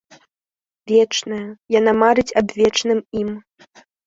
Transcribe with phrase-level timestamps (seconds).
[0.91, 1.43] Вечная,
[1.79, 3.29] яна марыць аб вечным ім.